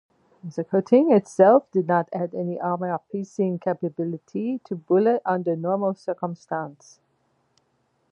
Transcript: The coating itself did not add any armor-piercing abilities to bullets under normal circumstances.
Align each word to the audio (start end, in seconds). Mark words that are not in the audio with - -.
The 0.43 0.63
coating 0.63 1.11
itself 1.11 1.69
did 1.69 1.85
not 1.87 2.09
add 2.11 2.33
any 2.33 2.59
armor-piercing 2.59 3.61
abilities 3.67 4.59
to 4.63 4.75
bullets 4.75 5.21
under 5.27 5.55
normal 5.55 5.93
circumstances. 5.93 6.97